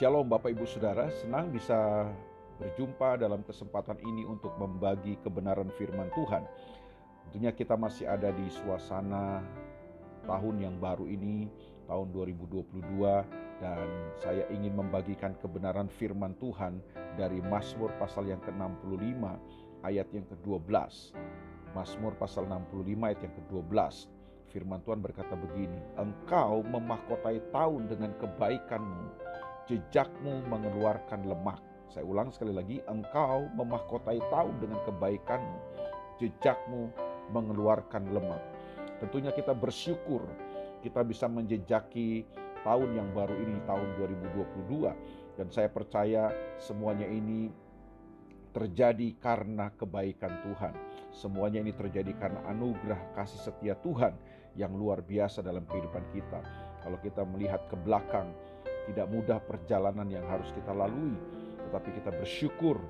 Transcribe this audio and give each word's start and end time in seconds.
Shalom 0.00 0.24
Bapak 0.24 0.56
Ibu 0.56 0.64
Saudara, 0.64 1.12
senang 1.20 1.52
bisa 1.52 2.08
berjumpa 2.56 3.20
dalam 3.20 3.44
kesempatan 3.44 4.00
ini 4.00 4.24
untuk 4.24 4.56
membagi 4.56 5.20
kebenaran 5.20 5.68
firman 5.76 6.08
Tuhan. 6.16 6.48
Tentunya 7.28 7.52
kita 7.52 7.76
masih 7.76 8.08
ada 8.08 8.32
di 8.32 8.48
suasana 8.48 9.44
tahun 10.24 10.64
yang 10.64 10.80
baru 10.80 11.04
ini, 11.04 11.44
tahun 11.84 12.08
2022 12.08 12.72
dan 13.60 13.84
saya 14.16 14.48
ingin 14.48 14.80
membagikan 14.80 15.36
kebenaran 15.44 15.92
firman 15.92 16.40
Tuhan 16.40 16.80
dari 17.20 17.44
Mazmur 17.44 17.92
pasal 18.00 18.32
yang 18.32 18.40
ke-65 18.48 19.20
ayat 19.84 20.08
yang 20.08 20.24
ke-12. 20.24 20.72
Mazmur 21.76 22.16
pasal 22.16 22.48
65 22.48 22.96
ayat 22.96 23.20
yang 23.20 23.34
ke-12. 23.44 24.08
Firman 24.56 24.80
Tuhan 24.88 25.04
berkata 25.04 25.36
begini, 25.36 25.80
Engkau 26.00 26.64
memahkotai 26.64 27.40
tahun 27.52 27.92
dengan 27.92 28.16
kebaikanmu, 28.20 29.21
jejakmu 29.68 30.42
mengeluarkan 30.48 31.26
lemak. 31.26 31.60
Saya 31.92 32.08
ulang 32.08 32.32
sekali 32.32 32.56
lagi, 32.56 32.76
engkau 32.88 33.46
memahkotai 33.52 34.20
tahun 34.32 34.54
dengan 34.58 34.80
kebaikanmu, 34.88 35.58
jejakmu 36.16 36.88
mengeluarkan 37.30 38.10
lemak. 38.16 38.40
Tentunya 39.02 39.34
kita 39.34 39.52
bersyukur 39.52 40.24
kita 40.82 41.06
bisa 41.06 41.30
menjejaki 41.30 42.26
tahun 42.66 42.90
yang 42.98 43.08
baru 43.14 43.38
ini, 43.38 43.62
tahun 43.64 43.88
2022. 44.66 45.38
Dan 45.38 45.48
saya 45.48 45.70
percaya 45.70 46.34
semuanya 46.58 47.06
ini 47.06 47.48
terjadi 48.52 49.16
karena 49.16 49.72
kebaikan 49.78 50.42
Tuhan. 50.44 50.74
Semuanya 51.14 51.64
ini 51.64 51.72
terjadi 51.72 52.12
karena 52.18 52.44
anugerah 52.50 53.00
kasih 53.16 53.40
setia 53.40 53.78
Tuhan 53.80 54.12
yang 54.58 54.76
luar 54.76 55.00
biasa 55.00 55.40
dalam 55.40 55.64
kehidupan 55.64 56.04
kita. 56.12 56.42
Kalau 56.84 56.98
kita 57.00 57.24
melihat 57.24 57.64
ke 57.70 57.78
belakang, 57.78 58.34
tidak 58.90 59.06
mudah 59.10 59.38
perjalanan 59.42 60.08
yang 60.10 60.26
harus 60.26 60.50
kita 60.54 60.74
lalui, 60.74 61.14
tetapi 61.68 61.88
kita 62.02 62.10
bersyukur 62.10 62.80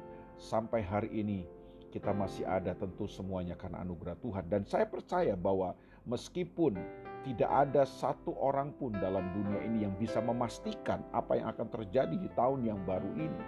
sampai 0.40 0.82
hari 0.82 1.10
ini 1.12 1.44
kita 1.92 2.08
masih 2.16 2.48
ada 2.48 2.72
tentu 2.72 3.04
semuanya 3.04 3.52
karena 3.52 3.84
anugerah 3.84 4.16
Tuhan. 4.24 4.48
Dan 4.48 4.64
saya 4.64 4.88
percaya 4.88 5.36
bahwa 5.36 5.76
meskipun 6.08 6.80
tidak 7.22 7.52
ada 7.52 7.84
satu 7.86 8.34
orang 8.40 8.74
pun 8.80 8.96
dalam 8.96 9.22
dunia 9.36 9.60
ini 9.62 9.86
yang 9.86 9.94
bisa 10.00 10.18
memastikan 10.18 11.04
apa 11.12 11.38
yang 11.38 11.52
akan 11.52 11.68
terjadi 11.70 12.16
di 12.16 12.26
tahun 12.32 12.64
yang 12.66 12.80
baru 12.88 13.12
ini. 13.14 13.42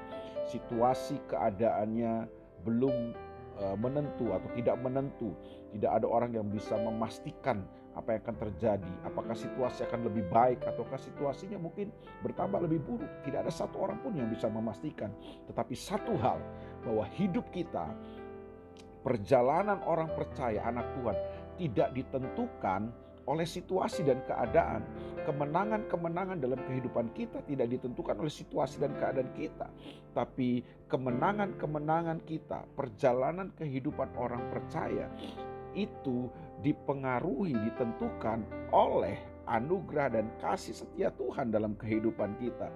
Situasi 0.47 1.19
keadaannya 1.33 2.29
belum 2.63 3.17
menentu 3.79 4.35
atau 4.35 4.49
tidak 4.55 4.77
menentu. 4.83 5.35
Tidak 5.75 5.91
ada 5.91 6.07
orang 6.07 6.35
yang 6.35 6.47
bisa 6.51 6.75
memastikan 6.79 7.63
apa 7.95 8.15
yang 8.15 8.21
akan 8.27 8.37
terjadi. 8.47 8.93
Apakah 9.07 9.35
situasi 9.39 9.87
akan 9.87 10.11
lebih 10.11 10.27
baik 10.31 10.67
ataukah 10.67 10.99
situasinya 10.99 11.59
mungkin 11.59 11.95
bertambah 12.27 12.67
lebih 12.67 12.83
buruk. 12.83 13.11
Tidak 13.23 13.47
ada 13.47 13.53
satu 13.55 13.79
orang 13.79 14.03
pun 14.03 14.15
yang 14.19 14.27
bisa 14.27 14.51
memastikan. 14.51 15.15
Tetapi 15.51 15.75
satu 15.75 16.19
hal 16.19 16.43
bahwa 16.83 17.07
hidup 17.15 17.47
kita, 17.55 17.91
perjalanan 19.07 19.79
orang 19.87 20.11
percaya 20.15 20.65
anak 20.67 20.91
Tuhan 20.99 21.17
tidak 21.55 21.89
ditentukan 21.95 22.91
oleh 23.27 23.47
situasi 23.49 24.05
dan 24.05 24.21
keadaan. 24.29 24.85
Kemenangan-kemenangan 25.25 26.37
dalam 26.37 26.61
kehidupan 26.69 27.09
kita 27.17 27.41
tidak 27.49 27.73
ditentukan 27.73 28.21
oleh 28.21 28.33
situasi 28.33 28.77
dan 28.77 28.93
keadaan 29.01 29.33
kita, 29.33 29.73
tapi 30.13 30.61
kemenangan-kemenangan 30.93 32.21
kita, 32.29 32.69
perjalanan 32.77 33.49
kehidupan 33.57 34.13
orang 34.21 34.45
percaya 34.53 35.09
itu 35.73 36.29
dipengaruhi, 36.61 37.57
ditentukan 37.57 38.45
oleh 38.69 39.17
anugerah 39.49 40.13
dan 40.13 40.29
kasih 40.41 40.77
setia 40.77 41.09
Tuhan 41.17 41.53
dalam 41.53 41.77
kehidupan 41.77 42.37
kita. 42.41 42.69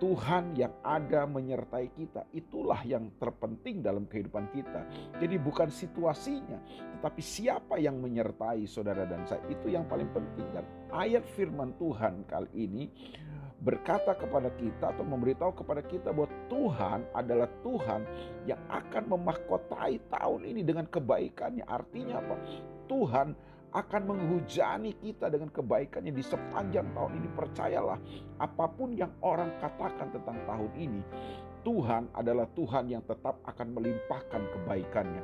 Tuhan 0.00 0.56
yang 0.56 0.72
ada 0.80 1.28
menyertai 1.28 1.92
kita, 1.92 2.24
itulah 2.32 2.80
yang 2.88 3.12
terpenting 3.20 3.84
dalam 3.84 4.08
kehidupan 4.08 4.48
kita. 4.48 4.88
Jadi, 5.20 5.36
bukan 5.36 5.68
situasinya, 5.68 6.56
tetapi 6.96 7.20
siapa 7.20 7.76
yang 7.76 8.00
menyertai 8.00 8.64
saudara 8.64 9.04
dan 9.04 9.28
saya, 9.28 9.44
itu 9.52 9.68
yang 9.68 9.84
paling 9.84 10.08
penting. 10.16 10.48
Dan 10.56 10.64
ayat 10.88 11.28
Firman 11.36 11.76
Tuhan 11.76 12.24
kali 12.24 12.48
ini 12.56 12.84
berkata 13.60 14.16
kepada 14.16 14.48
kita 14.56 14.96
atau 14.96 15.04
memberitahu 15.04 15.52
kepada 15.52 15.84
kita 15.84 16.16
bahwa 16.16 16.32
Tuhan 16.48 17.04
adalah 17.12 17.48
Tuhan 17.60 18.00
yang 18.48 18.60
akan 18.72 19.04
memahkotai 19.04 20.00
tahun 20.08 20.48
ini 20.48 20.64
dengan 20.64 20.88
kebaikannya. 20.88 21.68
Artinya 21.68 22.24
apa? 22.24 22.36
Tuhan 22.88 23.36
akan 23.70 24.02
menghujani 24.14 24.98
kita 24.98 25.30
dengan 25.30 25.50
kebaikannya 25.50 26.10
di 26.10 26.24
sepanjang 26.24 26.90
tahun 26.94 27.12
ini. 27.22 27.28
Percayalah, 27.34 27.98
apa 28.42 28.66
pun 28.70 28.94
yang 28.94 29.14
orang 29.22 29.54
katakan 29.62 30.10
tentang 30.10 30.38
tahun 30.46 30.72
ini, 30.74 31.02
Tuhan 31.62 32.10
adalah 32.16 32.48
Tuhan 32.56 32.90
yang 32.90 33.04
tetap 33.06 33.38
akan 33.46 33.68
melimpahkan 33.76 34.42
kebaikannya. 34.58 35.22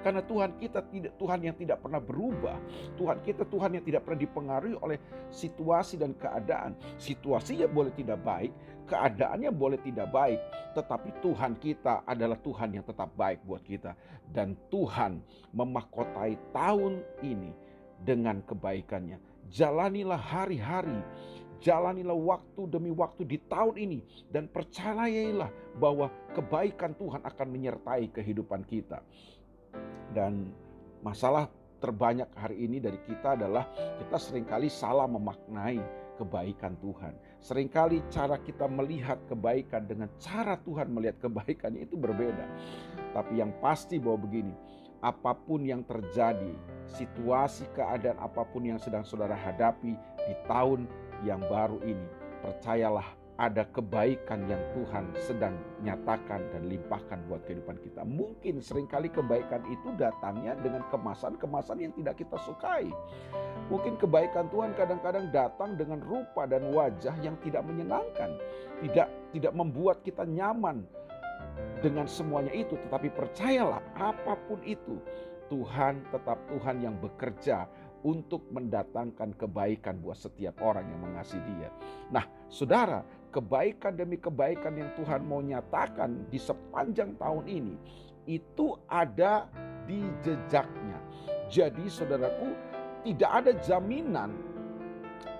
Karena 0.00 0.24
Tuhan 0.24 0.56
kita 0.56 0.80
tidak 0.88 1.12
Tuhan 1.20 1.40
yang 1.44 1.56
tidak 1.56 1.78
pernah 1.84 2.00
berubah. 2.00 2.56
Tuhan 2.96 3.18
kita 3.20 3.44
Tuhan 3.48 3.76
yang 3.76 3.84
tidak 3.84 4.06
pernah 4.06 4.20
dipengaruhi 4.20 4.76
oleh 4.80 4.98
situasi 5.28 6.00
dan 6.00 6.16
keadaan. 6.16 6.72
Situasinya 6.96 7.68
boleh 7.68 7.92
tidak 7.92 8.20
baik, 8.24 8.52
keadaannya 8.88 9.50
boleh 9.52 9.78
tidak 9.84 10.08
baik, 10.08 10.40
tetapi 10.72 11.10
Tuhan 11.20 11.52
kita 11.60 12.04
adalah 12.08 12.38
Tuhan 12.40 12.80
yang 12.80 12.84
tetap 12.86 13.12
baik 13.14 13.44
buat 13.44 13.60
kita 13.60 13.92
dan 14.32 14.56
Tuhan 14.72 15.20
memahkotai 15.52 16.54
tahun 16.56 17.04
ini 17.20 17.52
dengan 18.00 18.40
kebaikannya. 18.46 19.20
Jalanilah 19.50 20.20
hari-hari 20.20 21.02
Jalanilah 21.60 22.16
waktu 22.16 22.62
demi 22.72 22.88
waktu 22.88 23.28
di 23.28 23.36
tahun 23.36 23.76
ini 23.76 24.00
dan 24.32 24.48
percayailah 24.48 25.76
bahwa 25.76 26.08
kebaikan 26.32 26.96
Tuhan 26.96 27.20
akan 27.20 27.48
menyertai 27.52 28.08
kehidupan 28.16 28.64
kita. 28.64 29.04
Dan 30.10 30.50
masalah 31.00 31.48
terbanyak 31.80 32.28
hari 32.36 32.68
ini 32.68 32.78
dari 32.78 33.00
kita 33.08 33.34
adalah 33.40 33.64
kita 33.96 34.16
sering 34.20 34.44
kali 34.44 34.68
salah 34.68 35.08
memaknai 35.08 35.80
kebaikan 36.20 36.76
Tuhan. 36.84 37.16
Seringkali 37.40 38.12
cara 38.12 38.36
kita 38.36 38.68
melihat 38.68 39.16
kebaikan 39.24 39.88
dengan 39.88 40.12
cara 40.20 40.60
Tuhan 40.60 40.92
melihat 40.92 41.16
kebaikannya 41.24 41.88
itu 41.88 41.96
berbeda. 41.96 42.44
Tapi 43.16 43.40
yang 43.40 43.56
pasti 43.64 43.96
bahwa 43.96 44.28
begini, 44.28 44.52
apa 45.00 45.32
pun 45.32 45.64
yang 45.64 45.80
terjadi, 45.88 46.52
situasi 46.92 47.64
keadaan 47.72 48.20
apa 48.20 48.44
pun 48.44 48.68
yang 48.68 48.76
sedang 48.76 49.00
saudara 49.08 49.32
hadapi 49.32 49.96
di 50.28 50.34
tahun 50.44 50.84
yang 51.24 51.40
baru 51.48 51.80
ini, 51.80 52.06
percayalah 52.44 53.19
ada 53.40 53.64
kebaikan 53.72 54.44
yang 54.44 54.60
Tuhan 54.76 55.16
sedang 55.16 55.56
nyatakan 55.80 56.44
dan 56.52 56.68
limpahkan 56.68 57.24
buat 57.24 57.40
kehidupan 57.48 57.80
kita. 57.80 58.04
Mungkin 58.04 58.60
sering 58.60 58.84
kali 58.84 59.08
kebaikan 59.08 59.64
itu 59.72 59.96
datangnya 59.96 60.52
dengan 60.60 60.84
kemasan-kemasan 60.92 61.80
yang 61.80 61.92
tidak 61.96 62.20
kita 62.20 62.36
sukai. 62.44 62.92
Mungkin 63.72 63.96
kebaikan 63.96 64.52
Tuhan 64.52 64.76
kadang-kadang 64.76 65.32
datang 65.32 65.72
dengan 65.80 66.04
rupa 66.04 66.44
dan 66.44 66.68
wajah 66.68 67.16
yang 67.24 67.32
tidak 67.40 67.64
menyenangkan. 67.64 68.36
Tidak 68.84 69.08
tidak 69.32 69.52
membuat 69.56 70.04
kita 70.04 70.28
nyaman 70.28 70.84
dengan 71.80 72.04
semuanya 72.04 72.52
itu. 72.52 72.76
Tetapi 72.76 73.08
percayalah 73.08 73.80
apa 73.96 74.36
pun 74.44 74.60
itu 74.68 75.00
Tuhan 75.48 76.04
tetap 76.12 76.36
Tuhan 76.52 76.76
yang 76.84 77.00
bekerja 77.00 77.64
untuk 78.00 78.48
mendatangkan 78.48 79.36
kebaikan 79.36 80.00
buat 80.00 80.16
setiap 80.16 80.60
orang 80.64 80.88
yang 80.88 81.00
mengasihi 81.04 81.42
Dia. 81.60 81.70
Nah, 82.08 82.24
saudara, 82.48 83.04
kebaikan 83.30 83.94
demi 83.94 84.16
kebaikan 84.16 84.74
yang 84.74 84.90
Tuhan 84.96 85.22
mau 85.24 85.44
nyatakan 85.44 86.28
di 86.32 86.40
sepanjang 86.40 87.14
tahun 87.20 87.44
ini 87.46 87.76
itu 88.28 88.76
ada 88.88 89.48
di 89.84 90.00
jejaknya. 90.24 90.98
Jadi, 91.50 91.84
saudaraku, 91.90 92.54
tidak 93.04 93.30
ada 93.30 93.52
jaminan 93.64 94.30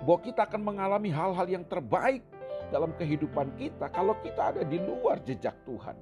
bahwa 0.03 0.19
kita 0.21 0.45
akan 0.49 0.61
mengalami 0.61 1.09
hal-hal 1.13 1.47
yang 1.47 1.65
terbaik 1.65 2.25
dalam 2.73 2.93
kehidupan 2.97 3.53
kita 3.57 3.89
kalau 3.91 4.17
kita 4.21 4.55
ada 4.55 4.61
di 4.65 4.81
luar 4.81 5.21
jejak 5.23 5.55
Tuhan. 5.65 5.97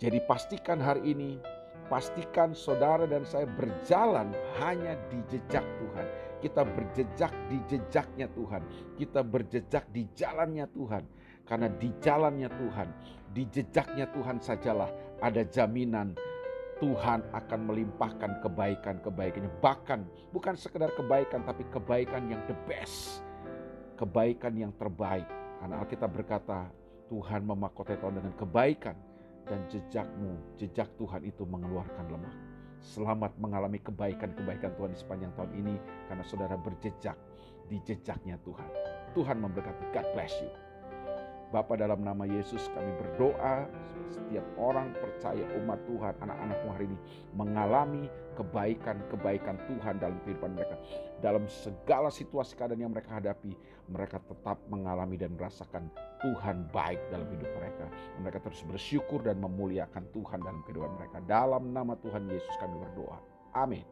Jadi, 0.00 0.18
pastikan 0.26 0.82
hari 0.82 1.14
ini 1.14 1.38
Pastikan 1.84 2.56
saudara 2.56 3.04
dan 3.04 3.28
saya 3.28 3.44
berjalan 3.44 4.32
hanya 4.56 4.96
di 5.12 5.20
jejak 5.28 5.62
Tuhan. 5.62 6.06
Kita 6.40 6.64
berjejak 6.64 7.32
di 7.52 7.58
jejaknya 7.68 8.26
Tuhan. 8.32 8.62
Kita 8.96 9.20
berjejak 9.20 9.84
di 9.92 10.08
jalannya 10.16 10.64
Tuhan. 10.72 11.04
Karena 11.44 11.68
di 11.68 11.92
jalannya 12.00 12.48
Tuhan, 12.48 12.88
di 13.36 13.44
jejaknya 13.52 14.08
Tuhan 14.08 14.40
sajalah 14.40 14.88
ada 15.20 15.44
jaminan 15.44 16.16
Tuhan 16.80 17.20
akan 17.30 17.60
melimpahkan 17.68 18.40
kebaikan-kebaikannya. 18.42 19.52
Bahkan 19.62 20.00
bukan 20.34 20.54
sekedar 20.56 20.90
kebaikan 20.96 21.46
tapi 21.46 21.68
kebaikan 21.68 22.32
yang 22.32 22.40
the 22.48 22.56
best. 22.66 23.22
Kebaikan 23.94 24.56
yang 24.58 24.72
terbaik. 24.74 25.28
Karena 25.60 25.80
Alkitab 25.80 26.10
berkata 26.10 26.66
Tuhan 27.12 27.46
memakotai 27.46 28.00
tahun 28.00 28.24
dengan 28.24 28.34
kebaikan 28.34 28.96
dan 29.48 29.60
jejakmu, 29.68 30.40
jejak 30.56 30.88
Tuhan 30.96 31.24
itu 31.24 31.44
mengeluarkan 31.44 32.08
lemak. 32.08 32.36
Selamat 32.84 33.32
mengalami 33.40 33.80
kebaikan-kebaikan 33.80 34.76
Tuhan 34.76 34.92
di 34.92 34.98
sepanjang 35.00 35.32
tahun 35.36 35.52
ini 35.56 35.74
karena 36.08 36.24
saudara 36.24 36.56
berjejak 36.60 37.16
di 37.72 37.80
jejaknya 37.80 38.36
Tuhan. 38.44 38.68
Tuhan 39.16 39.40
memberkati. 39.40 39.84
God 39.94 40.08
bless 40.12 40.36
you. 40.44 40.52
Bapak 41.48 41.78
dalam 41.80 42.02
nama 42.02 42.26
Yesus 42.26 42.66
kami 42.74 42.90
berdoa 42.98 43.70
setiap 44.10 44.42
orang 44.58 44.90
percaya 44.98 45.46
umat 45.62 45.78
Tuhan, 45.86 46.14
anak-anakmu 46.18 46.68
hari 46.74 46.84
ini 46.90 46.98
mengalami 47.32 48.04
kebaikan-kebaikan 48.34 49.56
Tuhan 49.70 50.02
dalam 50.02 50.18
kehidupan 50.26 50.50
mereka. 50.50 50.76
Dalam 51.22 51.46
segala 51.46 52.10
situasi 52.10 52.58
keadaan 52.58 52.82
yang 52.84 52.92
mereka 52.92 53.16
hadapi, 53.16 53.54
mereka 53.86 54.18
tetap 54.20 54.58
mengalami 54.66 55.14
dan 55.14 55.32
merasakan 55.38 55.88
Tuhan 56.24 56.72
baik 56.72 57.00
dalam 57.12 57.28
hidup 57.28 57.50
mereka. 57.60 57.84
Mereka 58.24 58.40
terus 58.40 58.64
bersyukur 58.64 59.20
dan 59.20 59.36
memuliakan 59.44 60.08
Tuhan 60.16 60.40
dalam 60.40 60.64
kehidupan 60.64 60.96
mereka. 60.96 61.20
Dalam 61.28 61.76
nama 61.76 61.92
Tuhan 62.00 62.24
Yesus 62.32 62.54
kami 62.56 62.80
berdoa. 62.80 63.20
Amin. 63.52 63.84